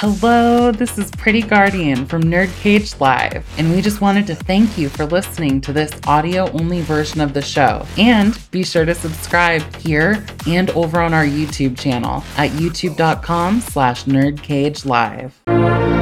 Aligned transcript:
Hello, 0.00 0.70
this 0.70 0.96
is 0.96 1.10
Pretty 1.10 1.42
Guardian 1.42 2.06
from 2.06 2.22
Nerd 2.22 2.56
Cage 2.60 3.00
Live, 3.00 3.44
and 3.58 3.68
we 3.72 3.80
just 3.82 4.00
wanted 4.00 4.28
to 4.28 4.36
thank 4.36 4.78
you 4.78 4.88
for 4.88 5.04
listening 5.04 5.60
to 5.62 5.72
this 5.72 5.90
audio 6.06 6.48
only 6.52 6.82
version 6.82 7.20
of 7.20 7.34
the 7.34 7.42
show. 7.42 7.84
And 7.98 8.38
be 8.52 8.62
sure 8.62 8.84
to 8.84 8.94
subscribe 8.94 9.60
here 9.78 10.24
and 10.46 10.70
over 10.70 11.00
on 11.00 11.14
our 11.14 11.24
YouTube 11.24 11.76
channel 11.76 12.22
at 12.36 12.52
youtube.com 12.52 13.60
slash 13.60 14.04
nerdcagelive. 14.04 15.97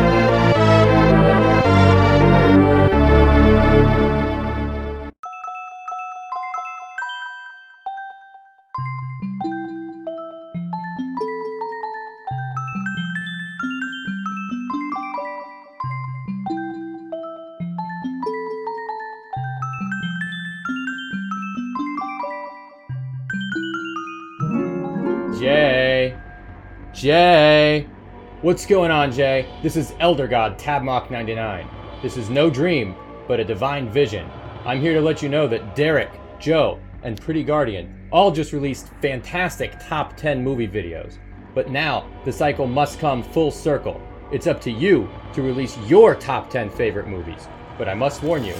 Jay. 27.07 27.87
What's 28.43 28.67
going 28.67 28.91
on, 28.91 29.13
Jay? 29.13 29.49
This 29.63 29.77
is 29.77 29.95
Elder 30.01 30.27
God 30.27 30.59
Tabmock99. 30.59 32.03
This 32.03 32.17
is 32.17 32.31
no 32.31 32.51
dream, 32.51 32.97
but 33.29 33.39
a 33.39 33.45
divine 33.45 33.89
vision. 33.89 34.29
I'm 34.65 34.81
here 34.81 34.93
to 34.93 35.01
let 35.01 35.23
you 35.23 35.29
know 35.29 35.47
that 35.47 35.77
Derek, 35.77 36.11
Joe, 36.41 36.81
and 37.05 37.21
Pretty 37.21 37.45
Guardian 37.45 38.09
all 38.11 38.33
just 38.33 38.53
released 38.53 38.89
fantastic 39.01 39.77
top 39.79 40.17
10 40.17 40.43
movie 40.43 40.67
videos. 40.67 41.19
But 41.55 41.71
now, 41.71 42.11
the 42.25 42.33
cycle 42.33 42.67
must 42.67 42.99
come 42.99 43.23
full 43.23 43.53
circle. 43.53 44.03
It's 44.33 44.49
up 44.49 44.61
to 44.63 44.73
you 44.73 45.09
to 45.35 45.43
release 45.43 45.79
your 45.87 46.17
top 46.17 46.51
10 46.51 46.71
favorite 46.71 47.07
movies. 47.07 47.47
But 47.79 47.89
I 47.89 47.95
must 47.95 48.25
warn 48.25 48.43
you, 48.43 48.57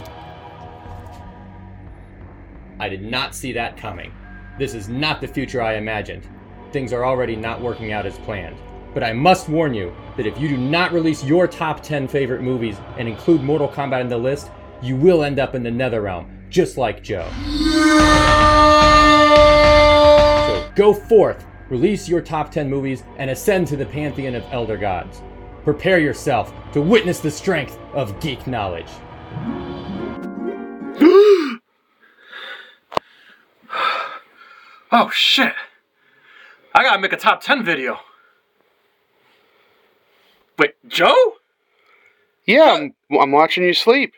I 2.79 2.89
did 2.89 3.03
not 3.03 3.35
see 3.35 3.53
that 3.55 3.77
coming. 3.77 4.13
This 4.57 4.73
is 4.73 4.89
not 4.89 5.21
the 5.21 5.27
future 5.27 5.61
I 5.61 5.75
imagined. 5.75 6.29
Things 6.77 6.93
are 6.93 7.07
already 7.07 7.37
not 7.37 7.63
working 7.63 7.93
out 7.93 8.05
as 8.05 8.19
planned. 8.19 8.59
But 8.93 9.03
I 9.03 9.15
must 9.15 9.49
warn 9.49 9.73
you 9.73 9.97
that 10.19 10.27
if 10.27 10.39
you 10.39 10.47
do 10.47 10.59
not 10.59 10.93
release 10.93 11.25
your 11.25 11.49
top 11.49 11.83
10 11.83 12.07
favorite 12.07 12.43
movies 12.43 12.77
and 12.99 13.09
include 13.09 13.43
Mortal 13.43 13.67
Kombat 13.67 14.03
in 14.03 14.11
the 14.11 14.19
list, 14.19 14.51
you 14.83 14.95
will 14.95 15.25
end 15.25 15.39
up 15.39 15.55
in 15.55 15.63
the 15.63 15.71
Nether 15.71 16.03
Realm, 16.03 16.29
just 16.51 16.77
like 16.77 17.03
Joe. 17.03 17.27
So 20.47 20.71
go 20.75 20.93
forth, 20.93 21.47
release 21.71 22.11
your 22.11 22.21
top 22.21 22.51
10 22.51 22.69
movies, 22.69 23.05
and 23.17 23.31
ascend 23.31 23.69
to 23.69 23.77
the 23.77 23.87
pantheon 23.87 24.35
of 24.35 24.45
Elder 24.53 24.77
Gods. 24.77 25.23
Prepare 25.65 26.01
yourself 26.01 26.53
to 26.75 26.83
witness 26.83 27.21
the 27.21 27.31
strength 27.31 27.79
of 27.95 28.21
geek 28.21 28.47
knowledge. 28.47 28.91
Oh 34.93 35.11
shit! 35.11 35.53
I 36.77 36.83
gotta 36.83 37.01
make 37.01 37.15
a 37.15 37.17
top 37.17 37.43
10 37.43 37.65
video. 37.65 37.99
Wait, 40.59 40.75
Joe? 40.87 41.33
Yeah, 42.47 42.77
I'm, 42.79 42.95
I'm 43.19 43.33
watching 43.33 43.65
you 43.65 43.73
sleep. 43.73 44.13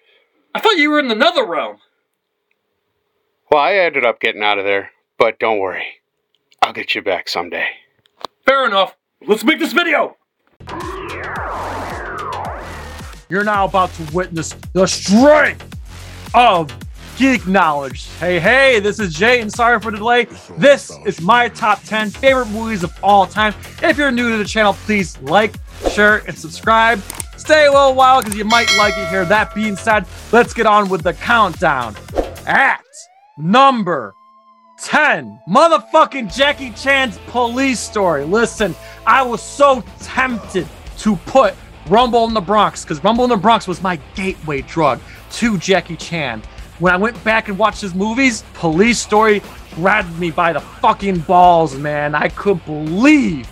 I 0.57 0.59
thought 0.59 0.77
you 0.77 0.91
were 0.91 0.99
in 0.99 1.07
the 1.07 1.15
nether 1.15 1.47
realm. 1.47 1.77
Well, 3.53 3.63
I 3.63 3.75
ended 3.75 4.05
up 4.05 4.19
getting 4.19 4.43
out 4.43 4.59
of 4.59 4.65
there, 4.65 4.91
but 5.19 5.39
don't 5.39 5.61
worry. 5.61 5.85
I'll 6.61 6.73
get 6.73 6.97
you 6.97 7.01
back 7.01 7.29
someday. 7.29 7.69
Fair 8.45 8.67
enough. 8.67 8.97
Let's 9.25 9.45
make 9.45 9.61
this 9.61 9.73
video! 9.73 10.17
You're 13.29 13.45
now 13.45 13.67
about 13.67 13.93
to 13.95 14.03
witness 14.13 14.55
the 14.73 14.87
strength 14.87 15.79
of 16.35 16.77
geek 17.19 17.49
knowledge. 17.49 18.07
Hey, 18.21 18.39
hey, 18.39 18.79
this 18.79 19.01
is 19.01 19.13
Jay, 19.13 19.41
and 19.41 19.53
sorry 19.53 19.81
for 19.81 19.91
the 19.91 19.97
delay. 19.99 20.29
This 20.57 20.97
is 21.05 21.21
my 21.21 21.49
top 21.49 21.83
10 21.83 22.11
favorite 22.11 22.47
movies 22.47 22.85
of 22.85 22.97
all 23.03 23.27
time. 23.27 23.55
If 23.83 23.99
you're 23.99 24.13
new 24.13 24.31
to 24.31 24.39
the 24.39 24.45
channel, 24.45 24.75
please 24.85 25.21
like, 25.23 25.57
share, 25.91 26.19
and 26.29 26.39
subscribe. 26.39 27.03
Stay 27.37 27.67
a 27.67 27.73
little 27.73 27.95
while 27.95 28.23
because 28.23 28.37
you 28.37 28.45
might 28.45 28.73
like 28.79 28.97
it 28.97 29.09
here. 29.09 29.25
That 29.25 29.53
being 29.53 29.75
said, 29.75 30.07
let's 30.31 30.55
get 30.55 30.67
on 30.67 30.89
with 30.89 31.03
the 31.03 31.13
countdown. 31.13 31.97
At 32.47 32.85
number 33.37 34.15
10, 34.85 35.41
motherfucking 35.49 36.33
Jackie 36.33 36.71
Chan's 36.71 37.19
police 37.27 37.81
story. 37.81 38.25
Listen, 38.25 38.77
I 39.07 39.23
was 39.23 39.43
so 39.43 39.83
tempted 40.01 40.69
to 40.99 41.17
put 41.27 41.55
Rumble 41.89 42.27
in 42.29 42.35
the 42.35 42.41
Bronx 42.41 42.85
because 42.85 43.03
Rumble 43.03 43.25
in 43.25 43.31
the 43.31 43.37
Bronx 43.37 43.67
was 43.67 43.83
my 43.83 43.97
gateway 44.15 44.63
drug 44.63 45.01
to 45.33 45.59
Jackie 45.59 45.97
Chan. 45.97 46.43
When 46.79 46.95
I 46.95 46.97
went 46.97 47.23
back 47.25 47.49
and 47.49 47.59
watched 47.59 47.81
his 47.81 47.95
movies, 47.95 48.45
Police 48.55 49.01
Story 49.01 49.43
grabbed 49.75 50.17
me 50.19 50.31
by 50.31 50.53
the 50.53 50.61
fucking 50.61 51.21
balls, 51.21 51.77
man. 51.77 52.15
I 52.15 52.29
couldn't 52.29 52.65
believe 52.67 53.49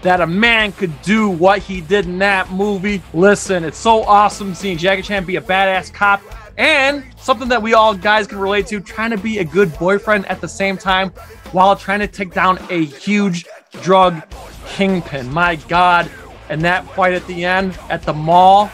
that 0.00 0.22
a 0.22 0.26
man 0.26 0.72
could 0.72 1.02
do 1.02 1.28
what 1.28 1.58
he 1.58 1.82
did 1.82 2.06
in 2.06 2.18
that 2.20 2.50
movie. 2.50 3.02
Listen, 3.12 3.64
it's 3.64 3.76
so 3.76 4.02
awesome 4.04 4.54
seeing 4.54 4.78
Jackie 4.78 5.02
Chan 5.02 5.26
be 5.26 5.36
a 5.36 5.42
badass 5.42 5.92
cop 5.92 6.22
and 6.56 7.04
something 7.18 7.48
that 7.48 7.60
we 7.60 7.74
all 7.74 7.94
guys 7.94 8.26
can 8.26 8.38
relate 8.38 8.66
to, 8.68 8.80
trying 8.80 9.10
to 9.10 9.18
be 9.18 9.38
a 9.38 9.44
good 9.44 9.76
boyfriend 9.78 10.24
at 10.26 10.40
the 10.40 10.48
same 10.48 10.78
time 10.78 11.10
while 11.52 11.76
trying 11.76 12.00
to 12.00 12.06
take 12.06 12.32
down 12.32 12.58
a 12.70 12.86
huge 12.86 13.46
drug 13.82 14.22
kingpin. 14.66 15.30
My 15.30 15.56
God. 15.56 16.10
And 16.48 16.62
that 16.62 16.84
fight 16.94 17.12
at 17.12 17.26
the 17.26 17.44
end 17.44 17.78
at 17.90 18.02
the 18.02 18.12
mall, 18.12 18.70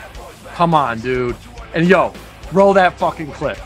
come 0.55 0.75
on, 0.75 1.01
dude. 1.01 1.37
And 1.75 1.87
yo, 1.87 2.15
roll 2.53 2.73
that 2.73 2.99
fucking 2.99 3.33
clip. 3.33 3.59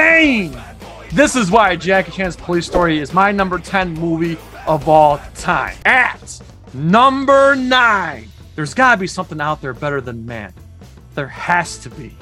Insane! 0.00 0.56
This 1.12 1.34
is 1.36 1.50
why 1.50 1.76
Jackie 1.76 2.12
Chan's 2.12 2.36
Police 2.36 2.66
Story 2.66 2.98
is 2.98 3.12
my 3.12 3.32
number 3.32 3.58
10 3.58 3.94
movie 3.94 4.38
of 4.66 4.88
all 4.88 5.18
time. 5.34 5.76
At 5.84 6.40
number 6.72 7.56
9, 7.56 8.28
there's 8.54 8.74
gotta 8.74 8.98
be 8.98 9.06
something 9.06 9.40
out 9.40 9.60
there 9.60 9.74
better 9.74 10.00
than 10.00 10.24
man. 10.24 10.52
There 11.14 11.26
has 11.26 11.78
to 11.78 11.90
be. 11.90 12.16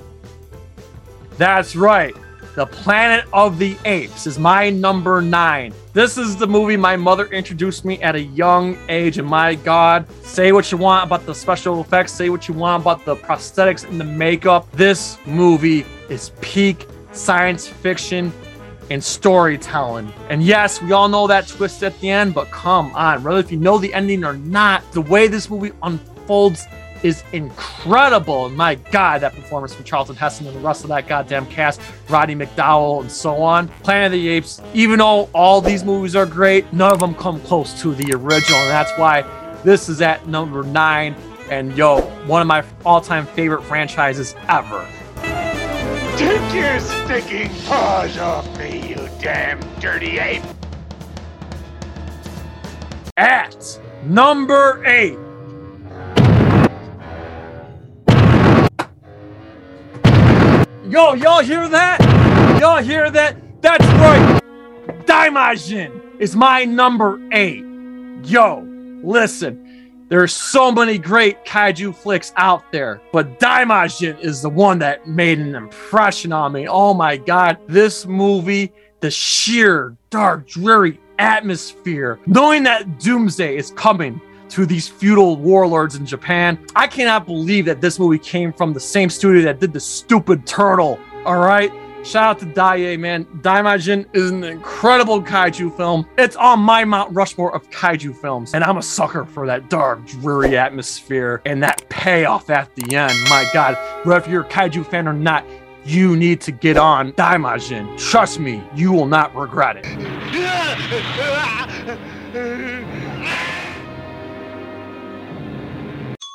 That's 1.36 1.76
right. 1.76 2.14
The 2.54 2.66
Planet 2.66 3.26
of 3.32 3.58
the 3.58 3.76
Apes 3.84 4.26
is 4.26 4.38
my 4.38 4.70
number 4.70 5.20
9. 5.20 5.72
This 5.92 6.18
is 6.18 6.36
the 6.36 6.46
movie 6.46 6.76
my 6.76 6.96
mother 6.96 7.26
introduced 7.26 7.84
me 7.84 8.02
at 8.02 8.16
a 8.16 8.20
young 8.20 8.76
age, 8.88 9.18
and 9.18 9.28
my 9.28 9.54
God, 9.54 10.06
say 10.24 10.50
what 10.50 10.72
you 10.72 10.78
want 10.78 11.04
about 11.06 11.26
the 11.26 11.34
special 11.34 11.80
effects, 11.80 12.12
say 12.12 12.30
what 12.30 12.48
you 12.48 12.54
want 12.54 12.82
about 12.82 13.04
the 13.04 13.14
prosthetics 13.14 13.88
and 13.88 14.00
the 14.00 14.04
makeup. 14.04 14.68
This 14.72 15.18
movie 15.26 15.84
is 16.08 16.32
peak 16.40 16.86
science 17.18 17.66
fiction 17.66 18.32
and 18.90 19.02
storytelling. 19.02 20.12
And 20.30 20.42
yes, 20.42 20.80
we 20.80 20.92
all 20.92 21.08
know 21.08 21.26
that 21.26 21.46
twist 21.46 21.82
at 21.82 21.98
the 22.00 22.08
end, 22.08 22.34
but 22.34 22.50
come 22.50 22.94
on, 22.94 23.22
whether 23.22 23.38
if 23.38 23.52
you 23.52 23.58
know 23.58 23.78
the 23.78 23.92
ending 23.92 24.24
or 24.24 24.34
not, 24.34 24.90
the 24.92 25.00
way 25.00 25.28
this 25.28 25.50
movie 25.50 25.72
unfolds 25.82 26.66
is 27.02 27.22
incredible. 27.32 28.48
My 28.48 28.74
God, 28.74 29.20
that 29.20 29.34
performance 29.34 29.74
from 29.74 29.84
Charlton 29.84 30.16
Heston 30.16 30.46
and 30.46 30.56
the 30.56 30.60
rest 30.60 30.82
of 30.82 30.88
that 30.88 31.06
goddamn 31.06 31.46
cast, 31.46 31.80
Roddy 32.08 32.34
McDowall 32.34 33.02
and 33.02 33.12
so 33.12 33.36
on. 33.36 33.68
Planet 33.68 34.06
of 34.06 34.12
the 34.12 34.28
Apes, 34.28 34.60
even 34.74 34.98
though 34.98 35.28
all 35.32 35.60
these 35.60 35.84
movies 35.84 36.16
are 36.16 36.26
great, 36.26 36.70
none 36.72 36.92
of 36.92 37.00
them 37.00 37.14
come 37.14 37.40
close 37.42 37.80
to 37.82 37.94
the 37.94 38.12
original. 38.14 38.58
And 38.60 38.70
that's 38.70 38.92
why 38.98 39.22
this 39.62 39.88
is 39.88 40.00
at 40.00 40.26
number 40.26 40.62
nine. 40.64 41.14
And 41.50 41.76
yo, 41.76 42.00
one 42.26 42.42
of 42.42 42.48
my 42.48 42.64
all 42.84 43.00
time 43.00 43.26
favorite 43.26 43.62
franchises 43.62 44.34
ever. 44.48 44.86
Take 46.18 46.52
your 46.52 46.80
sticking 46.80 47.48
paws 47.66 48.18
off 48.18 48.58
me, 48.58 48.88
you 48.88 49.08
damn 49.20 49.60
dirty 49.78 50.18
ape! 50.18 50.42
At 53.16 53.78
number 54.02 54.84
eight. 54.84 55.16
Yo, 60.88 61.14
y'all 61.14 61.44
hear 61.44 61.68
that? 61.68 62.58
Y'all 62.60 62.82
hear 62.82 63.08
that? 63.12 63.36
That's 63.62 63.86
right. 63.86 64.42
Daimajin 65.06 66.18
is 66.18 66.34
my 66.34 66.64
number 66.64 67.20
eight. 67.30 67.64
Yo, 68.24 68.66
listen. 69.04 69.67
There's 70.08 70.32
so 70.32 70.72
many 70.72 70.96
great 70.96 71.44
kaiju 71.44 71.94
flicks 71.94 72.32
out 72.36 72.72
there, 72.72 73.02
but 73.12 73.38
Daimajin 73.38 74.18
is 74.20 74.40
the 74.40 74.48
one 74.48 74.78
that 74.78 75.06
made 75.06 75.38
an 75.38 75.54
impression 75.54 76.32
on 76.32 76.52
me. 76.52 76.66
Oh 76.66 76.94
my 76.94 77.18
god, 77.18 77.58
this 77.66 78.06
movie, 78.06 78.72
the 79.00 79.10
sheer, 79.10 79.94
dark, 80.08 80.46
dreary 80.48 80.98
atmosphere, 81.18 82.18
knowing 82.26 82.62
that 82.62 82.98
doomsday 82.98 83.56
is 83.56 83.70
coming 83.72 84.18
to 84.48 84.64
these 84.64 84.88
feudal 84.88 85.36
warlords 85.36 85.94
in 85.94 86.06
Japan. 86.06 86.58
I 86.74 86.86
cannot 86.86 87.26
believe 87.26 87.66
that 87.66 87.82
this 87.82 87.98
movie 87.98 88.18
came 88.18 88.50
from 88.50 88.72
the 88.72 88.80
same 88.80 89.10
studio 89.10 89.42
that 89.42 89.60
did 89.60 89.74
the 89.74 89.80
stupid 89.80 90.46
turtle. 90.46 90.98
All 91.26 91.38
right. 91.38 91.70
Shout 92.04 92.24
out 92.24 92.38
to 92.38 92.46
Daiei, 92.46 92.98
man. 92.98 93.24
Daimajin 93.42 94.06
is 94.14 94.30
an 94.30 94.44
incredible 94.44 95.22
kaiju 95.22 95.76
film. 95.76 96.08
It's 96.16 96.36
on 96.36 96.60
my 96.60 96.84
Mount 96.84 97.14
Rushmore 97.14 97.54
of 97.54 97.68
kaiju 97.70 98.16
films, 98.16 98.54
and 98.54 98.62
I'm 98.64 98.78
a 98.78 98.82
sucker 98.82 99.24
for 99.24 99.46
that 99.46 99.68
dark, 99.68 100.06
dreary 100.06 100.56
atmosphere 100.56 101.42
and 101.44 101.62
that 101.62 101.88
payoff 101.88 102.50
at 102.50 102.74
the 102.76 102.96
end. 102.96 103.12
My 103.28 103.48
God, 103.52 103.76
whether 104.06 104.30
you're 104.30 104.42
a 104.42 104.48
kaiju 104.48 104.86
fan 104.86 105.08
or 105.08 105.12
not, 105.12 105.44
you 105.84 106.16
need 106.16 106.40
to 106.42 106.52
get 106.52 106.76
on 106.76 107.12
Daimajin. 107.12 107.98
Trust 107.98 108.38
me, 108.40 108.62
you 108.74 108.92
will 108.92 109.06
not 109.06 109.34
regret 109.34 109.76
it. 109.84 109.84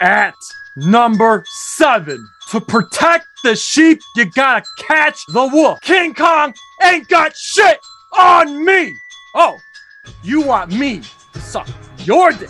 At 0.03 0.35
number 0.75 1.45
seven, 1.47 2.27
to 2.50 2.59
protect 2.59 3.25
the 3.45 3.55
sheep, 3.55 4.01
you 4.17 4.25
gotta 4.25 4.65
catch 4.77 5.25
the 5.27 5.47
wolf. 5.47 5.79
King 5.79 6.13
Kong 6.13 6.53
ain't 6.83 7.07
got 7.07 7.33
shit 7.38 7.79
on 8.11 8.65
me. 8.65 8.94
Oh, 9.33 9.57
you 10.21 10.41
want 10.41 10.73
me 10.73 11.03
to 11.31 11.39
suck 11.39 11.69
your 12.00 12.33
dick? 12.33 12.50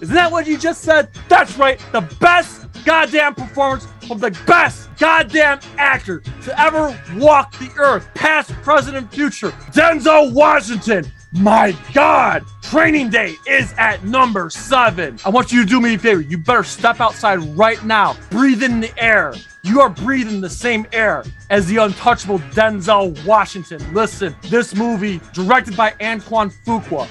Isn't 0.00 0.14
that 0.14 0.32
what 0.32 0.46
you 0.46 0.56
just 0.56 0.80
said? 0.80 1.10
That's 1.28 1.58
right, 1.58 1.78
the 1.92 2.00
best 2.18 2.66
goddamn 2.86 3.34
performance 3.34 3.86
of 4.10 4.20
the 4.20 4.30
best 4.46 4.88
goddamn 4.96 5.60
actor 5.76 6.20
to 6.44 6.58
ever 6.58 6.98
walk 7.16 7.58
the 7.58 7.70
earth, 7.76 8.08
past, 8.14 8.52
present, 8.62 8.96
and 8.96 9.10
future. 9.10 9.50
Denzel 9.70 10.32
Washington. 10.32 11.12
My 11.32 11.76
God, 11.92 12.44
training 12.62 13.10
day 13.10 13.34
is 13.46 13.74
at 13.76 14.04
number 14.04 14.48
seven. 14.48 15.18
I 15.24 15.28
want 15.28 15.52
you 15.52 15.62
to 15.62 15.68
do 15.68 15.80
me 15.80 15.94
a 15.94 15.98
favor. 15.98 16.20
You 16.20 16.38
better 16.38 16.64
step 16.64 17.00
outside 17.00 17.36
right 17.58 17.82
now, 17.84 18.16
breathe 18.30 18.62
in 18.62 18.80
the 18.80 18.96
air. 19.02 19.34
You 19.62 19.80
are 19.80 19.90
breathing 19.90 20.40
the 20.40 20.48
same 20.48 20.86
air 20.92 21.24
as 21.50 21.66
the 21.66 21.78
untouchable 21.78 22.38
Denzel 22.38 23.22
Washington. 23.26 23.82
Listen, 23.92 24.34
this 24.42 24.74
movie, 24.74 25.20
directed 25.32 25.76
by 25.76 25.94
Antoine 26.00 26.50
Fuqua, 26.50 27.08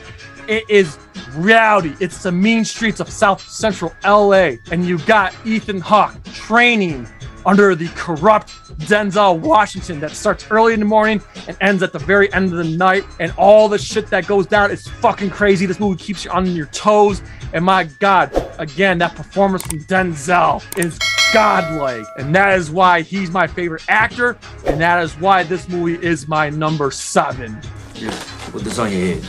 it 0.48 0.64
is 0.70 0.98
reality. 1.34 1.96
It's 2.00 2.24
the 2.24 2.32
mean 2.32 2.64
streets 2.64 3.00
of 3.00 3.10
South 3.10 3.42
Central 3.42 3.94
LA, 4.06 4.54
and 4.72 4.86
you 4.86 4.98
got 5.00 5.36
Ethan 5.46 5.82
Hawke 5.82 6.24
training 6.24 7.08
under 7.46 7.76
the 7.76 7.88
corrupt 7.90 8.50
Denzel 8.80 9.40
Washington 9.40 10.00
that 10.00 10.12
starts 10.12 10.46
early 10.50 10.74
in 10.74 10.80
the 10.80 10.86
morning 10.86 11.22
and 11.48 11.56
ends 11.62 11.84
at 11.84 11.94
the 11.94 12.00
very 12.00 12.32
end 12.34 12.52
of 12.52 12.58
the 12.58 12.64
night. 12.64 13.04
And 13.20 13.34
all 13.38 13.70
the 13.70 13.78
shit 13.78 14.08
that 14.08 14.28
goes 14.28 14.48
down 14.48 14.72
is 14.72 14.88
fucking 14.88 15.30
crazy. 15.30 15.66
This 15.66 15.80
movie 15.80 16.02
keeps 16.02 16.26
you 16.26 16.32
on 16.32 16.48
your 16.48 16.68
toes. 16.68 17.22
And 17.54 17.64
my 17.64 17.86
God, 18.00 18.32
again, 18.60 18.98
that 19.00 19.16
performance 19.16 19.64
from 19.66 19.80
Denzel 19.86 20.64
is 20.78 20.98
godlike. 21.34 22.06
And 22.18 22.34
that 22.36 22.58
is 22.58 22.72
why 22.72 23.02
he's 23.02 23.30
my 23.30 23.48
favorite 23.48 23.84
actor. 23.88 24.38
And 24.66 24.80
that 24.82 25.04
is 25.04 25.14
why 25.14 25.44
this 25.44 25.70
movie 25.70 26.04
is 26.06 26.28
my 26.28 26.50
number 26.50 26.92
seven. 26.92 27.60
Here, 27.94 28.12
put 28.52 28.64
this 28.64 28.80
on 28.80 28.92
your 28.92 29.16
head. 29.16 29.24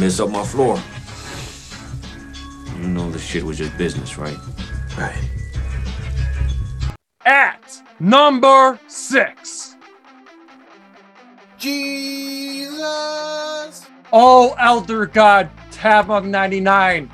Mess 0.00 0.20
up 0.20 0.30
my 0.30 0.44
floor. 0.44 0.80
You 2.80 2.88
know 2.88 3.10
this 3.10 3.24
shit 3.24 3.44
was 3.44 3.58
just 3.58 3.76
business, 3.76 4.16
right? 4.16 4.38
Right. 4.96 5.39
At 7.24 7.82
number 8.00 8.78
six. 8.86 9.76
Jesus. 11.58 12.80
Oh, 14.12 14.56
Elder 14.58 15.06
God, 15.06 15.50
Tabug 15.70 16.24
99. 16.26 17.10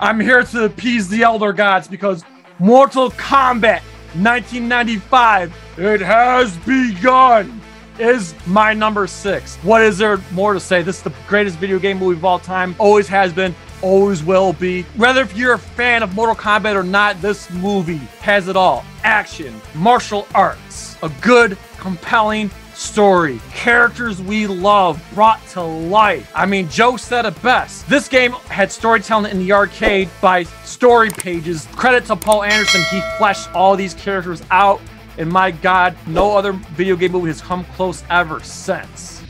I'm 0.00 0.20
here 0.20 0.42
to 0.42 0.64
appease 0.64 1.08
the 1.08 1.22
Elder 1.22 1.52
Gods 1.52 1.86
because 1.86 2.24
Mortal 2.58 3.10
Kombat 3.12 3.82
1995, 4.14 5.54
it 5.76 6.00
has 6.00 6.56
begun, 6.58 7.60
is 8.00 8.34
my 8.46 8.74
number 8.74 9.06
six. 9.06 9.56
What 9.58 9.82
is 9.82 9.98
there 9.98 10.18
more 10.32 10.54
to 10.54 10.60
say? 10.60 10.82
This 10.82 10.96
is 10.98 11.02
the 11.02 11.14
greatest 11.28 11.58
video 11.58 11.78
game 11.78 11.98
movie 11.98 12.16
of 12.16 12.24
all 12.24 12.38
time, 12.40 12.74
always 12.78 13.06
has 13.08 13.32
been, 13.32 13.54
always 13.82 14.22
will 14.22 14.52
be. 14.52 14.82
Whether 14.96 15.22
if 15.22 15.36
you're 15.36 15.54
a 15.54 15.58
fan 15.58 16.02
of 16.02 16.14
Mortal 16.14 16.34
Kombat 16.34 16.74
or 16.74 16.82
not, 16.82 17.20
this 17.20 17.50
movie 17.50 18.00
has 18.20 18.48
it 18.48 18.56
all 18.56 18.84
action, 19.04 19.60
martial 19.74 20.26
arts, 20.34 20.96
a 21.02 21.10
good, 21.20 21.56
compelling, 21.78 22.50
story, 22.74 23.40
characters 23.52 24.22
we 24.22 24.46
love 24.46 25.02
brought 25.12 25.44
to 25.48 25.62
life. 25.62 26.30
I 26.34 26.46
mean, 26.46 26.68
Joe 26.68 26.96
said 26.96 27.26
it 27.26 27.40
best. 27.42 27.88
This 27.88 28.08
game 28.08 28.32
had 28.32 28.70
storytelling 28.70 29.30
in 29.32 29.38
the 29.38 29.52
arcade 29.52 30.08
by 30.20 30.44
story 30.64 31.10
pages. 31.10 31.66
Credit 31.72 32.04
to 32.06 32.16
Paul 32.16 32.44
Anderson, 32.44 32.82
he 32.90 33.00
fleshed 33.18 33.52
all 33.54 33.76
these 33.76 33.94
characters 33.94 34.42
out. 34.50 34.80
And 35.18 35.28
my 35.28 35.50
God, 35.50 35.96
no 36.06 36.36
other 36.36 36.52
video 36.52 36.94
game 36.94 37.12
movie 37.12 37.28
has 37.28 37.40
come 37.40 37.64
close 37.64 38.04
ever 38.08 38.40
since. 38.40 39.22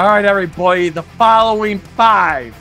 All 0.00 0.06
right, 0.06 0.24
everybody, 0.24 0.88
the 0.88 1.02
following 1.02 1.78
five 1.78 2.56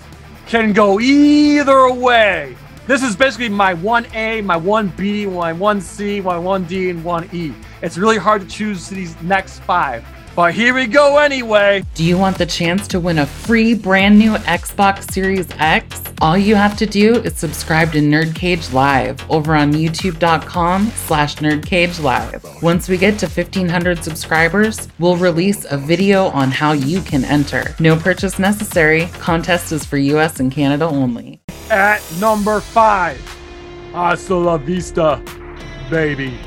can 0.46 0.74
go 0.74 1.00
either 1.00 1.90
way. 1.90 2.58
This 2.86 3.02
is 3.02 3.16
basically 3.16 3.48
my 3.48 3.74
1A, 3.76 4.44
my 4.44 4.60
1B, 4.60 5.32
my 5.32 5.54
1C, 5.54 6.22
my 6.22 6.36
1D, 6.36 6.90
and 6.90 7.02
1E. 7.02 7.56
It's 7.82 7.98
really 7.98 8.18
hard 8.18 8.42
to 8.42 8.48
choose 8.50 8.90
these 8.90 9.16
next 9.22 9.60
five. 9.60 10.06
But 10.36 10.54
here 10.54 10.74
we 10.74 10.88
go 10.88 11.18
anyway. 11.18 11.84
Do 11.96 12.04
you 12.04 12.18
want 12.18 12.38
the 12.38 12.46
chance 12.46 12.88
to 12.90 13.00
win 13.00 13.20
a 13.20 13.26
free 13.26 13.74
brand 13.74 14.18
new 14.18 14.36
Xbox 14.36 15.12
Series 15.12 15.48
X? 15.58 16.02
All 16.22 16.38
you 16.38 16.56
have 16.56 16.78
to 16.78 16.86
do 16.86 17.16
is 17.24 17.38
subscribe 17.38 17.92
to 17.94 18.00
Nerdcage 18.00 18.74
Live 18.74 19.24
over 19.30 19.56
on 19.56 19.74
youtube.com 19.74 20.88
slash 20.92 21.36
nerdcage 21.38 22.02
live. 22.02 22.46
Once 22.62 22.90
we 22.90 22.98
get 22.98 23.18
to 23.20 23.26
1500 23.26 24.04
subscribers, 24.04 24.88
we'll 25.00 25.16
release 25.18 25.66
a 25.70 25.78
video 25.78 26.26
on 26.28 26.52
how 26.52 26.74
you 26.74 27.02
can 27.02 27.24
enter. 27.26 27.76
No 27.80 27.96
purchase 27.96 28.38
necessary. 28.38 29.08
Contest 29.14 29.72
is 29.72 29.86
for 29.86 29.98
US 29.98 30.40
and 30.40 30.52
Canada 30.52 30.86
only. 30.86 31.42
At 31.70 32.02
number 32.20 32.60
five, 32.60 33.20
Hasta 33.94 34.36
la 34.36 34.58
vista, 34.58 35.22
baby. 35.90 36.38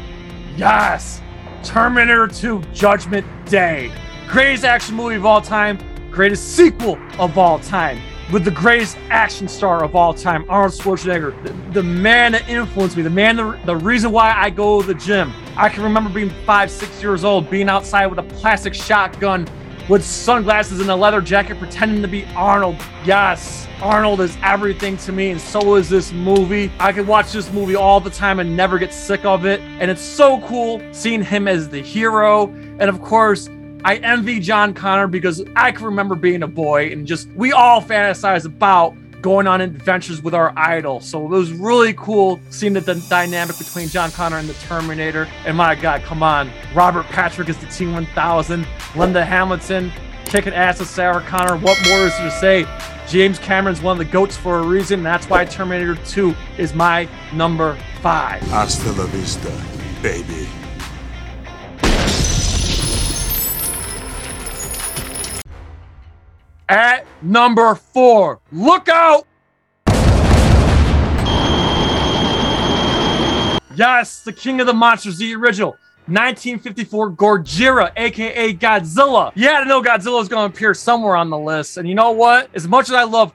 Yes! 0.57 1.23
Terminator 1.63 2.27
2 2.27 2.63
Judgment 2.73 3.27
Day. 3.47 3.93
Greatest 4.29 4.65
action 4.65 4.95
movie 4.95 5.15
of 5.15 5.25
all 5.25 5.41
time, 5.41 5.79
greatest 6.11 6.57
sequel 6.57 6.99
of 7.19 7.39
all 7.39 7.59
time, 7.59 8.01
with 8.33 8.45
the 8.45 8.51
greatest 8.51 8.99
action 9.11 9.47
star 9.47 9.85
of 9.85 9.95
all 9.95 10.13
time, 10.13 10.45
Arnold 10.49 10.73
Schwarzenegger. 10.73 11.43
The, 11.45 11.81
the 11.81 11.83
man 11.83 12.33
that 12.33 12.49
influenced 12.49 12.97
me, 12.97 13.03
the 13.03 13.11
man, 13.11 13.37
the, 13.37 13.59
the 13.65 13.77
reason 13.77 14.11
why 14.11 14.33
I 14.33 14.51
go 14.51 14.81
to 14.81 14.87
the 14.87 14.95
gym. 14.95 15.33
I 15.57 15.69
can 15.69 15.83
remember 15.83 16.11
being 16.11 16.31
five, 16.45 16.71
six 16.71 17.03
years 17.03 17.25
old, 17.25 17.49
being 17.49 17.69
outside 17.69 18.07
with 18.07 18.19
a 18.19 18.23
plastic 18.23 18.75
shotgun 18.75 19.47
with 19.89 20.05
sunglasses 20.05 20.81
and 20.81 20.91
a 20.91 20.97
leather 20.97 21.21
jacket 21.21 21.59
pretending 21.59 22.03
to 22.03 22.09
be 22.09 22.25
Arnold. 22.37 22.77
Yes, 23.05 23.67
Arnold 23.81 24.21
is 24.21 24.37
everything 24.43 24.97
to 24.99 25.13
me, 25.13 25.31
and 25.31 25.41
so 25.41 25.75
is 25.75 25.89
this 25.89 26.13
movie. 26.13 26.71
I 26.79 26.93
could 26.93 27.07
watch 27.07 27.33
this 27.33 27.53
movie 27.53 27.75
all 27.75 28.01
the 28.01 28.11
time 28.11 28.39
and 28.39 28.57
never 28.57 28.79
get 28.79 28.95
sick 28.95 29.25
of 29.25 29.45
it. 29.45 29.61
And 29.81 29.91
it's 29.91 30.03
so 30.03 30.41
cool 30.43 30.81
seeing 30.93 31.23
him 31.23 31.49
as 31.49 31.69
the 31.69 31.81
hero. 31.81 32.47
And 32.79 32.83
of 32.83 33.03
course, 33.03 33.49
I 33.85 33.97
envy 33.97 34.39
John 34.39 34.75
Connor 34.75 35.09
because 35.09 35.45
I 35.57 35.73
can 35.73 35.85
remember 35.85 36.15
being 36.15 36.45
a 36.45 36.49
boy 36.49 36.91
and 36.93 37.05
just 37.07 37.29
we 37.31 37.51
all 37.51 37.83
fantasize 37.83 38.45
about 38.45 38.95
going 39.23 39.47
on 39.47 39.61
adventures 39.61 40.21
with 40.23 40.35
our 40.35 40.53
idol. 40.57 41.01
So 41.01 41.25
it 41.25 41.29
was 41.29 41.53
really 41.53 41.95
cool 41.95 42.41
seeing 42.51 42.73
the, 42.73 42.81
the 42.81 42.95
dynamic 43.09 43.57
between 43.57 43.89
John 43.89 44.11
Connor 44.11 44.39
and 44.39 44.49
the 44.49 44.55
Terminator. 44.55 45.29
And 45.47 45.57
my 45.57 45.75
God, 45.75 46.03
come 46.03 46.23
on. 46.23 46.51
Robert 46.75 47.07
Patrick 47.07 47.49
is 47.49 47.57
the 47.59 47.67
T1000. 47.67 48.67
Linda 48.97 49.25
Hamilton 49.25 49.93
kicking 50.25 50.53
ass 50.53 50.81
with 50.81 50.89
Sarah 50.89 51.23
Connor. 51.23 51.57
What 51.57 51.79
more 51.89 52.01
is 52.01 52.17
there 52.19 52.31
to 52.31 52.37
say? 52.39 52.67
James 53.09 53.39
Cameron's 53.39 53.81
one 53.81 53.99
of 54.01 54.07
the 54.07 54.11
goats 54.13 54.37
for 54.37 54.59
a 54.59 54.63
reason. 54.63 55.03
That's 55.03 55.29
why 55.29 55.45
Terminator 55.45 55.95
2 55.95 56.35
is 56.59 56.75
my 56.75 57.09
number 57.33 57.79
five. 58.01 58.43
Hasta 58.45 58.93
la 58.93 59.07
vista, 59.07 59.53
baby. 60.03 60.49
At 66.69 67.07
number 67.21 67.75
four, 67.75 68.41
look 68.51 68.89
out! 68.89 69.27
Yes, 73.75 74.21
the 74.23 74.33
King 74.33 74.61
of 74.61 74.67
the 74.67 74.75
Monsters, 74.75 75.19
the 75.19 75.35
original. 75.35 75.71
1954 76.07 77.13
Gojira, 77.13 77.93
aka 77.97 78.55
Godzilla. 78.55 79.33
Yeah, 79.35 79.61
I 79.61 79.65
know 79.65 79.83
Godzilla's 79.83 80.29
gonna 80.29 80.47
appear 80.47 80.75
somewhere 80.75 81.17
on 81.17 81.31
the 81.31 81.39
list. 81.39 81.77
And 81.77 81.89
you 81.89 81.95
know 81.95 82.11
what? 82.11 82.51
As 82.55 82.67
much 82.67 82.89
as 82.89 82.95
I 82.95 83.05
love 83.05 83.33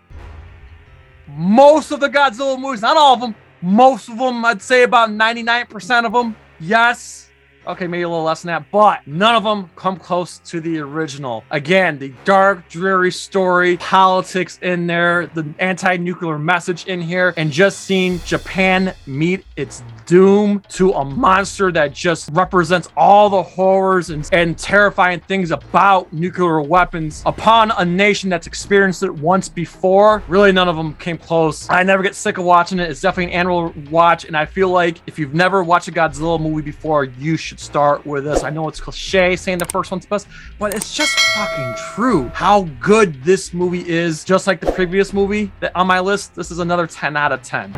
most 1.27 1.91
of 1.91 1.99
the 1.99 2.09
Godzilla 2.09 2.59
movies, 2.59 2.81
not 2.81 2.97
all 2.97 3.13
of 3.13 3.21
them, 3.21 3.35
most 3.61 4.09
of 4.09 4.17
them, 4.17 4.43
I'd 4.45 4.61
say 4.61 4.83
about 4.83 5.09
99% 5.09 6.05
of 6.05 6.13
them, 6.13 6.35
yes, 6.59 7.26
Okay, 7.67 7.85
maybe 7.85 8.03
a 8.03 8.09
little 8.09 8.23
less 8.23 8.43
than 8.43 8.47
that, 8.47 8.71
but 8.71 9.05
none 9.05 9.35
of 9.35 9.43
them 9.43 9.69
come 9.75 9.97
close 9.97 10.39
to 10.39 10.61
the 10.61 10.79
original. 10.79 11.43
Again, 11.51 11.99
the 11.99 12.13
dark, 12.23 12.69
dreary 12.69 13.11
story, 13.11 13.75
politics 13.75 14.57
in 14.61 14.87
there, 14.87 15.27
the 15.27 15.45
anti-nuclear 15.59 16.39
message 16.39 16.85
in 16.85 17.01
here, 17.01 17.33
and 17.35 17.51
just 17.51 17.81
seeing 17.81 18.19
Japan 18.19 18.93
meet 19.05 19.43
its 19.57 19.83
doom 20.05 20.63
to 20.69 20.91
a 20.93 21.03
monster 21.03 21.69
that 21.73 21.91
just 21.91 22.29
represents 22.31 22.87
all 22.95 23.29
the 23.29 23.43
horrors 23.43 24.11
and, 24.11 24.29
and 24.31 24.57
terrifying 24.57 25.19
things 25.19 25.51
about 25.51 26.11
nuclear 26.13 26.61
weapons 26.61 27.21
upon 27.25 27.71
a 27.71 27.83
nation 27.83 28.29
that's 28.29 28.47
experienced 28.47 29.03
it 29.03 29.13
once 29.13 29.49
before. 29.49 30.23
Really, 30.29 30.53
none 30.53 30.69
of 30.69 30.77
them 30.77 30.93
came 30.95 31.17
close. 31.17 31.69
I 31.69 31.83
never 31.83 32.01
get 32.01 32.15
sick 32.15 32.37
of 32.37 32.45
watching 32.45 32.79
it. 32.79 32.89
It's 32.89 33.01
definitely 33.01 33.33
an 33.33 33.39
annual 33.41 33.73
watch, 33.91 34.23
and 34.23 34.37
I 34.37 34.45
feel 34.45 34.69
like 34.69 35.01
if 35.05 35.19
you've 35.19 35.33
never 35.33 35.65
watched 35.65 35.89
a 35.89 35.91
Godzilla 35.91 36.39
movie 36.39 36.61
before, 36.61 37.03
you 37.03 37.35
should 37.35 37.56
start 37.57 38.05
with 38.05 38.23
this. 38.23 38.43
I 38.43 38.49
know 38.49 38.67
it's 38.67 38.79
cliche 38.79 39.35
saying 39.35 39.57
the 39.57 39.65
first 39.65 39.91
one's 39.91 40.05
best, 40.05 40.27
but 40.59 40.73
it's 40.73 40.93
just 40.93 41.17
fucking 41.19 41.75
true 41.95 42.29
how 42.29 42.63
good 42.79 43.23
this 43.23 43.53
movie 43.53 43.87
is. 43.87 44.23
Just 44.23 44.47
like 44.47 44.59
the 44.59 44.71
previous 44.71 45.13
movie 45.13 45.51
that 45.59 45.75
on 45.75 45.87
my 45.87 45.99
list, 45.99 46.35
this 46.35 46.51
is 46.51 46.59
another 46.59 46.87
10 46.87 47.17
out 47.17 47.31
of 47.31 47.41
10. 47.41 47.75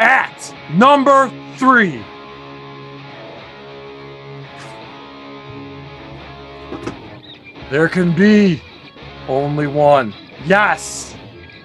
At 0.00 0.54
number 0.74 1.30
three. 1.56 2.04
There 7.70 7.88
can 7.88 8.14
be 8.14 8.62
only 9.28 9.66
one. 9.66 10.14
Yes, 10.46 11.14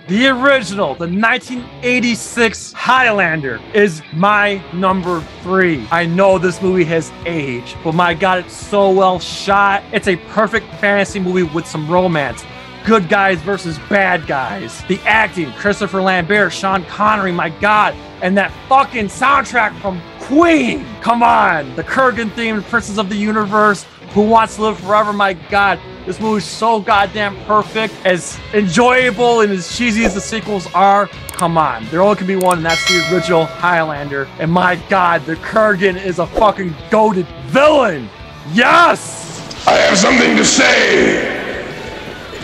the 0.08 0.28
original, 0.28 0.96
the 0.96 1.08
1986 1.08 2.74
Highlander, 2.74 3.62
is 3.74 4.02
my 4.12 4.62
number 4.74 5.22
three. 5.42 5.88
I 5.92 6.06
know 6.06 6.38
this 6.38 6.62
movie 6.62 6.84
has 6.86 7.10
aged, 7.26 7.78
but 7.86 7.94
my 7.96 8.14
god, 8.14 8.40
it's 8.40 8.54
so 8.54 8.92
well 8.92 9.18
shot. 9.20 9.82
It's 9.94 10.10
a 10.10 10.18
perfect 10.18 10.68
fantasy 10.76 11.20
movie 11.20 11.44
with 11.44 11.66
some 11.66 11.90
romance. 11.90 12.44
Good 12.86 13.08
guys 13.08 13.40
versus 13.44 13.80
bad 13.90 14.28
guys. 14.28 14.84
The 14.90 15.00
acting, 15.06 15.54
Christopher 15.54 16.02
Lambert, 16.02 16.52
Sean 16.52 16.84
Connery, 16.86 17.32
my 17.32 17.48
god. 17.48 17.96
And 18.22 18.38
that 18.38 18.52
fucking 18.68 19.06
soundtrack 19.06 19.80
from 19.80 20.02
Queen. 20.20 20.86
Come 21.00 21.24
on. 21.24 21.74
The 21.78 21.84
Kurgan 21.84 22.30
themed 22.32 22.64
Princes 22.64 22.98
of 22.98 23.08
the 23.08 23.16
Universe. 23.16 23.86
Who 24.10 24.24
Wants 24.24 24.58
to 24.58 24.64
Live 24.64 24.80
Forever? 24.80 25.14
My 25.14 25.32
God, 25.34 25.80
this 26.06 26.20
movie's 26.20 26.46
so 26.46 26.80
goddamn 26.80 27.36
perfect. 27.46 27.94
As 28.06 28.40
enjoyable 28.54 29.42
and 29.42 29.52
as 29.52 29.76
cheesy 29.76 30.06
as 30.06 30.14
the 30.14 30.22
sequels 30.22 30.68
are, 30.74 31.08
come 31.30 31.58
on. 31.58 31.86
There 31.88 32.02
only 32.02 32.18
can 32.18 32.28
be 32.28 32.36
one, 32.36 32.58
and 32.58 32.66
that's 32.66 32.88
the 32.88 33.14
original 33.14 33.46
Highlander. 33.46 34.28
And 34.40 34.52
my 34.52 34.76
God, 34.90 35.26
the 35.26 35.36
Kurgan 35.36 36.04
is 36.04 36.20
a 36.20 36.28
fucking 36.28 36.76
goaded 36.90 37.28
villain. 37.48 38.10
Yes! 38.52 39.32
I 39.68 39.76
have 39.76 39.98
something 39.98 40.36
to 40.36 40.44
say. 40.44 41.42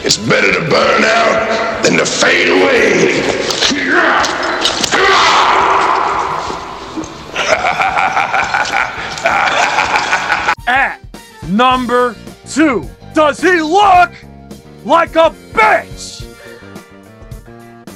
It's 0.01 0.17
better 0.17 0.53
to 0.53 0.61
burn 0.69 1.03
out 1.03 1.83
than 1.83 1.97
to 1.97 2.05
fade 2.05 2.47
away. 2.47 3.19
At 10.67 10.99
number 11.49 12.15
two, 12.47 12.89
does 13.19 13.41
he 13.41 13.59
look 13.59 14.11
like 14.85 15.15
a 15.17 15.31
bitch? 15.51 16.25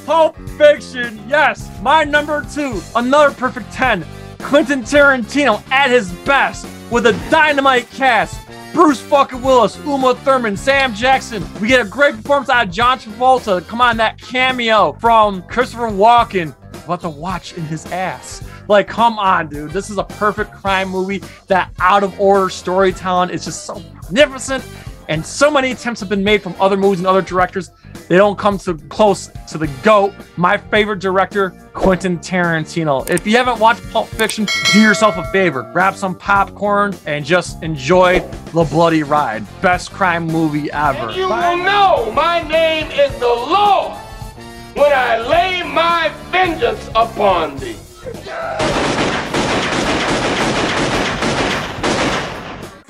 Pulp 0.06 0.38
Fiction, 0.58 1.24
yes, 1.30 1.70
my 1.82 2.04
number 2.04 2.46
two, 2.54 2.82
another 2.94 3.34
perfect 3.34 3.72
10. 3.72 4.06
Quentin 4.40 4.82
Tarantino 4.82 5.64
at 5.72 5.90
his 5.90 6.12
best 6.26 6.68
with 6.92 7.06
a 7.06 7.14
dynamite 7.32 7.90
cast. 7.92 8.38
Bruce 8.74 9.00
fucking 9.00 9.42
Willis, 9.42 9.78
Uma 9.86 10.14
Thurman, 10.16 10.58
Sam 10.58 10.94
Jackson. 10.94 11.42
We 11.62 11.70
get 11.70 11.86
a 11.86 11.90
great 11.90 12.16
performance 12.16 12.50
out 12.50 12.68
of 12.68 12.74
John 12.74 13.00
Travolta. 13.00 13.66
Come 13.66 13.80
on, 13.80 13.96
that 13.98 14.20
cameo 14.20 14.92
from 15.00 15.44
Christopher 15.44 15.88
Walken. 15.90 16.54
About 16.84 17.00
to 17.02 17.10
watch 17.10 17.54
in 17.54 17.64
his 17.64 17.86
ass. 17.86 18.44
Like, 18.68 18.90
come 18.90 19.18
on, 19.20 19.48
dude. 19.48 19.72
This 19.72 19.90
is 19.90 19.98
a 19.98 20.04
perfect 20.04 20.52
crime 20.52 20.90
movie. 20.90 21.22
That 21.48 21.72
out 21.80 22.04
of 22.04 22.20
order 22.20 22.50
storytelling 22.50 23.30
is 23.30 23.46
just 23.46 23.66
so 23.66 23.80
magnificent. 23.94 24.66
And 25.10 25.26
so 25.26 25.52
many 25.52 25.72
attempts 25.72 26.00
have 26.00 26.10
been 26.10 26.24
made 26.24 26.42
from 26.42 26.56
other 26.60 26.78
movies 26.78 27.00
and 27.00 27.08
other 27.08 27.22
directors. 27.22 27.72
They 28.08 28.18
don't 28.18 28.38
come 28.38 28.58
so 28.58 28.76
close 28.90 29.30
to 29.50 29.58
the 29.58 29.68
GOAT. 29.84 30.14
My 30.38 30.58
favorite 30.58 31.00
director, 31.00 31.52
Quentin 31.74 32.20
Tarantino. 32.20 33.10
If 33.10 33.26
you 33.26 33.38
haven't 33.38 33.60
watched 33.60 33.88
Pulp 33.92 34.08
Fiction, 34.08 34.48
do 34.72 34.82
yourself 34.82 35.18
a 35.18 35.24
favor. 35.32 35.64
Grab 35.74 35.96
some 35.96 36.16
popcorn 36.16 36.96
and 37.06 37.24
just 37.26 37.62
enjoy 37.64 38.20
the 38.54 38.64
bloody 38.66 39.04
ride. 39.04 39.46
Best 39.62 39.92
crime 39.92 40.28
movie 40.28 40.72
ever. 40.72 41.12
You 41.12 41.28
will 41.28 41.58
know 41.58 42.12
my 42.16 42.42
name 42.48 42.92
is 42.92 43.14
the 43.20 43.26
Lord 43.26 43.98
when 44.76 44.92
I 44.92 45.20
lay 45.20 45.64
my 45.64 46.12
vengeance 46.32 46.88
upon 46.96 47.58
thee. 47.58 47.78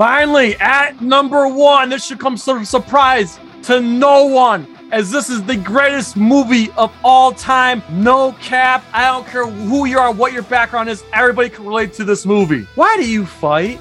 Finally, 0.04 0.58
at 0.58 1.02
number 1.02 1.48
one, 1.48 1.88
this 1.88 2.04
should 2.04 2.20
come 2.20 2.36
sort 2.36 2.60
of 2.60 2.68
surprise 2.68 3.40
to 3.62 3.80
no 3.80 4.26
one, 4.26 4.68
as 4.92 5.10
this 5.10 5.30
is 5.30 5.42
the 5.46 5.56
greatest 5.56 6.18
movie 6.18 6.70
of 6.72 6.94
all 7.06 7.32
time. 7.32 7.82
No 7.90 8.34
cap. 8.42 8.84
I 8.92 9.06
don't 9.06 9.26
care 9.26 9.48
who 9.48 9.86
you 9.86 9.98
are, 9.98 10.12
what 10.12 10.34
your 10.34 10.44
background 10.44 10.90
is. 10.90 11.06
Everybody 11.14 11.50
can 11.50 11.66
relate 11.66 11.94
to 11.94 12.04
this 12.04 12.26
movie. 12.26 12.68
Why 12.76 12.98
do 12.98 13.10
you 13.10 13.26
fight? 13.26 13.80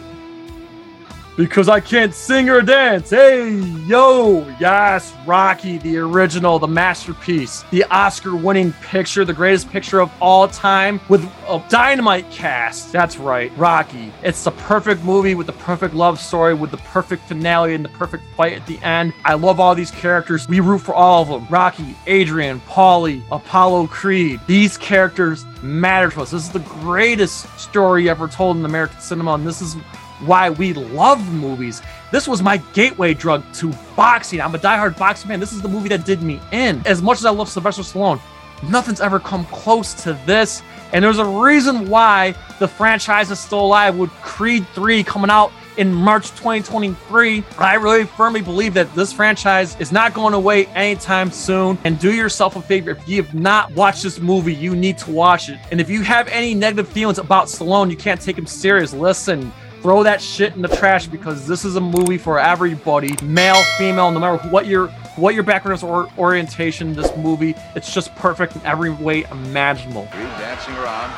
Because 1.36 1.68
I 1.68 1.80
can't 1.80 2.14
sing 2.14 2.50
or 2.50 2.60
dance. 2.60 3.10
Hey, 3.10 3.54
yo, 3.86 4.46
yes, 4.60 5.14
Rocky, 5.26 5.78
the 5.78 5.96
original, 5.98 6.58
the 6.58 6.68
masterpiece, 6.68 7.64
the 7.70 7.84
Oscar 7.84 8.36
winning 8.36 8.72
picture, 8.82 9.24
the 9.24 9.32
greatest 9.32 9.70
picture 9.70 10.00
of 10.00 10.10
all 10.20 10.46
time 10.46 11.00
with 11.08 11.24
a 11.48 11.62
dynamite 11.70 12.30
cast. 12.30 12.92
That's 12.92 13.16
right, 13.16 13.50
Rocky. 13.56 14.12
It's 14.22 14.44
the 14.44 14.50
perfect 14.50 15.04
movie 15.04 15.34
with 15.34 15.46
the 15.46 15.54
perfect 15.54 15.94
love 15.94 16.20
story, 16.20 16.52
with 16.52 16.70
the 16.70 16.76
perfect 16.78 17.26
finale 17.28 17.74
and 17.74 17.84
the 17.84 17.88
perfect 17.90 18.24
fight 18.36 18.52
at 18.52 18.66
the 18.66 18.78
end. 18.80 19.14
I 19.24 19.34
love 19.34 19.58
all 19.58 19.74
these 19.74 19.90
characters. 19.90 20.46
We 20.48 20.60
root 20.60 20.80
for 20.80 20.94
all 20.94 21.22
of 21.22 21.28
them 21.28 21.46
Rocky, 21.48 21.96
Adrian, 22.06 22.60
Paulie, 22.60 23.22
Apollo 23.30 23.86
Creed. 23.86 24.40
These 24.46 24.76
characters 24.76 25.46
matter 25.62 26.10
to 26.10 26.22
us. 26.22 26.32
This 26.32 26.44
is 26.44 26.50
the 26.50 26.58
greatest 26.58 27.48
story 27.58 28.10
ever 28.10 28.28
told 28.28 28.56
in 28.58 28.64
American 28.64 29.00
cinema, 29.00 29.34
and 29.34 29.46
this 29.46 29.62
is 29.62 29.76
why 30.26 30.50
we 30.50 30.72
love 30.74 31.32
movies. 31.32 31.82
This 32.10 32.28
was 32.28 32.42
my 32.42 32.58
gateway 32.72 33.14
drug 33.14 33.44
to 33.54 33.72
boxing. 33.96 34.40
I'm 34.40 34.54
a 34.54 34.58
diehard 34.58 34.98
boxing 34.98 35.28
fan. 35.28 35.40
This 35.40 35.52
is 35.52 35.62
the 35.62 35.68
movie 35.68 35.88
that 35.90 36.04
did 36.04 36.22
me 36.22 36.40
in. 36.52 36.82
As 36.86 37.02
much 37.02 37.18
as 37.18 37.24
I 37.24 37.30
love 37.30 37.48
Sylvester 37.48 37.82
Stallone, 37.82 38.20
nothing's 38.68 39.00
ever 39.00 39.18
come 39.18 39.44
close 39.46 39.94
to 40.04 40.14
this. 40.26 40.62
And 40.92 41.02
there's 41.04 41.18
a 41.18 41.24
reason 41.24 41.88
why 41.88 42.34
the 42.58 42.68
franchise 42.68 43.30
is 43.30 43.40
still 43.40 43.60
alive 43.60 43.96
with 43.96 44.10
Creed 44.20 44.66
3 44.74 45.02
coming 45.04 45.30
out 45.30 45.52
in 45.78 45.92
March 45.92 46.28
2023. 46.30 47.42
I 47.58 47.74
really 47.74 48.04
firmly 48.04 48.42
believe 48.42 48.74
that 48.74 48.94
this 48.94 49.12
franchise 49.12 49.74
is 49.80 49.90
not 49.90 50.12
going 50.12 50.34
away 50.34 50.66
anytime 50.66 51.30
soon. 51.30 51.78
And 51.84 51.98
do 51.98 52.12
yourself 52.12 52.56
a 52.56 52.62
favor 52.62 52.90
if 52.90 53.08
you 53.08 53.22
have 53.22 53.34
not 53.34 53.72
watched 53.72 54.02
this 54.02 54.20
movie, 54.20 54.54
you 54.54 54.76
need 54.76 54.98
to 54.98 55.10
watch 55.10 55.48
it. 55.48 55.58
And 55.70 55.80
if 55.80 55.88
you 55.88 56.02
have 56.02 56.28
any 56.28 56.54
negative 56.54 56.88
feelings 56.88 57.18
about 57.18 57.46
Stallone, 57.46 57.90
you 57.90 57.96
can't 57.96 58.20
take 58.20 58.36
him 58.36 58.46
serious. 58.46 58.92
Listen, 58.92 59.52
throw 59.82 60.04
that 60.04 60.22
shit 60.22 60.54
in 60.54 60.62
the 60.62 60.68
trash 60.68 61.08
because 61.08 61.46
this 61.46 61.64
is 61.64 61.74
a 61.74 61.80
movie 61.80 62.16
for 62.16 62.38
everybody, 62.38 63.12
male, 63.24 63.62
female, 63.76 64.12
no 64.12 64.20
matter 64.20 64.48
what 64.48 64.66
your 64.66 64.86
what 65.16 65.34
your 65.34 65.42
background 65.42 65.76
is 65.76 65.82
or 65.82 66.08
orientation. 66.16 66.94
This 66.94 67.14
movie, 67.16 67.54
it's 67.74 67.92
just 67.92 68.14
perfect 68.14 68.54
in 68.54 68.62
every 68.64 68.90
way 68.90 69.24
imaginable. 69.24 70.06
dancing 70.12 70.74
around. 70.74 71.10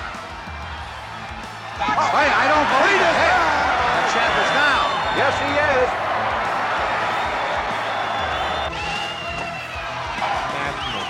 Hey, 1.76 2.30
I 2.32 2.48
don't 2.48 2.68
believe 2.72 3.00
it. 3.04 3.14
Hey, 3.20 3.34
the 4.00 4.08
champ 4.14 4.34
is 4.40 4.50
down. 4.56 4.88
Yes, 5.20 5.34
he 5.44 5.50
is. 5.60 6.04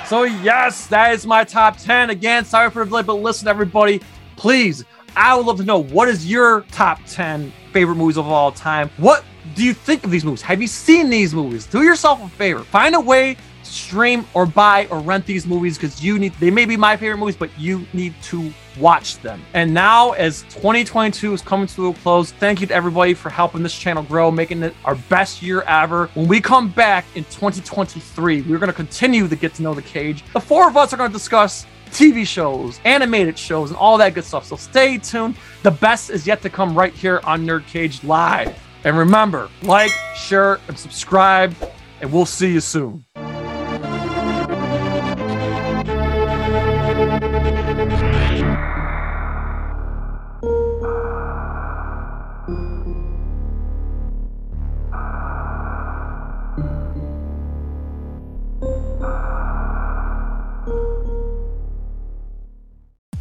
So 0.08 0.24
yes, 0.24 0.86
that 0.88 1.14
is 1.14 1.24
my 1.24 1.44
top 1.44 1.78
10. 1.78 2.10
Again, 2.10 2.44
sorry 2.44 2.70
for 2.70 2.84
the 2.84 2.90
delay, 2.90 3.02
but 3.02 3.14
listen, 3.14 3.48
everybody, 3.48 4.02
please, 4.36 4.84
I 5.16 5.36
would 5.36 5.46
love 5.46 5.58
to 5.58 5.64
know 5.64 5.78
what 5.78 6.08
is 6.08 6.28
your 6.28 6.62
top 6.72 7.00
10 7.06 7.52
favorite 7.72 7.94
movies 7.94 8.16
of 8.16 8.26
all 8.26 8.50
time? 8.50 8.90
What 8.96 9.24
do 9.54 9.64
you 9.64 9.72
think 9.72 10.04
of 10.04 10.10
these 10.10 10.24
movies? 10.24 10.42
Have 10.42 10.60
you 10.60 10.66
seen 10.66 11.08
these 11.08 11.34
movies? 11.34 11.66
Do 11.66 11.82
yourself 11.82 12.22
a 12.22 12.28
favor. 12.28 12.60
Find 12.60 12.94
a 12.94 13.00
way 13.00 13.34
to 13.34 13.70
stream 13.70 14.26
or 14.34 14.44
buy 14.44 14.86
or 14.90 14.98
rent 14.98 15.24
these 15.24 15.46
movies 15.46 15.76
because 15.78 16.02
you 16.02 16.18
need 16.18 16.32
they 16.40 16.50
may 16.50 16.64
be 16.64 16.76
my 16.76 16.96
favorite 16.96 17.18
movies, 17.18 17.36
but 17.36 17.50
you 17.58 17.86
need 17.92 18.14
to 18.22 18.52
watch 18.78 19.18
them. 19.20 19.40
And 19.54 19.72
now, 19.72 20.12
as 20.12 20.42
2022 20.42 21.32
is 21.32 21.42
coming 21.42 21.68
to 21.68 21.88
a 21.88 21.94
close, 21.94 22.32
thank 22.32 22.60
you 22.60 22.66
to 22.66 22.74
everybody 22.74 23.14
for 23.14 23.30
helping 23.30 23.62
this 23.62 23.76
channel 23.76 24.02
grow, 24.02 24.30
making 24.30 24.62
it 24.64 24.74
our 24.84 24.96
best 24.96 25.42
year 25.42 25.62
ever. 25.62 26.08
When 26.14 26.26
we 26.26 26.40
come 26.40 26.70
back 26.70 27.04
in 27.14 27.22
2023, 27.24 28.42
we're 28.42 28.58
going 28.58 28.66
to 28.66 28.72
continue 28.72 29.28
to 29.28 29.36
get 29.36 29.54
to 29.54 29.62
know 29.62 29.74
the 29.74 29.82
cage. 29.82 30.24
The 30.32 30.40
four 30.40 30.68
of 30.68 30.76
us 30.76 30.92
are 30.92 30.96
going 30.96 31.10
to 31.10 31.16
discuss 31.16 31.66
TV 31.94 32.26
shows, 32.26 32.80
animated 32.84 33.38
shows, 33.38 33.70
and 33.70 33.78
all 33.78 33.96
that 33.98 34.14
good 34.14 34.24
stuff. 34.24 34.44
So 34.44 34.56
stay 34.56 34.98
tuned. 34.98 35.36
The 35.62 35.70
best 35.70 36.10
is 36.10 36.26
yet 36.26 36.42
to 36.42 36.50
come 36.50 36.76
right 36.76 36.92
here 36.92 37.20
on 37.24 37.46
Nerd 37.46 37.66
Cage 37.66 38.02
Live. 38.04 38.58
And 38.82 38.98
remember, 38.98 39.48
like, 39.62 39.92
share, 40.14 40.60
and 40.68 40.78
subscribe, 40.78 41.54
and 42.00 42.12
we'll 42.12 42.26
see 42.26 42.52
you 42.52 42.60
soon. 42.60 43.03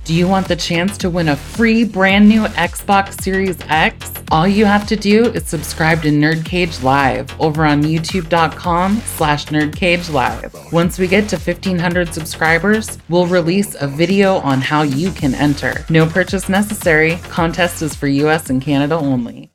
Do 0.05 0.13
you 0.13 0.27
want 0.27 0.49
the 0.49 0.57
chance 0.57 0.97
to 0.97 1.09
win 1.09 1.29
a 1.29 1.35
free 1.37 1.85
brand 1.85 2.27
new 2.27 2.43
Xbox 2.43 3.21
Series 3.21 3.57
X? 3.69 4.11
All 4.31 4.45
you 4.45 4.65
have 4.65 4.85
to 4.87 4.97
do 4.97 5.27
is 5.31 5.47
subscribe 5.47 6.01
to 6.01 6.09
Nerd 6.09 6.43
Cage 6.43 6.81
Live 6.83 7.39
over 7.39 7.63
on 7.63 7.83
youtube.com 7.83 8.97
slash 9.05 9.45
nerdcagelive. 9.45 10.73
Once 10.73 10.99
we 10.99 11.07
get 11.07 11.29
to 11.29 11.37
1500 11.37 12.13
subscribers, 12.13 12.97
we'll 13.07 13.27
release 13.27 13.75
a 13.79 13.87
video 13.87 14.39
on 14.39 14.59
how 14.59 14.81
you 14.81 15.09
can 15.11 15.33
enter. 15.35 15.85
No 15.89 16.05
purchase 16.05 16.49
necessary. 16.49 17.15
Contest 17.29 17.81
is 17.81 17.95
for 17.95 18.07
US 18.07 18.49
and 18.49 18.61
Canada 18.61 18.95
only. 18.95 19.51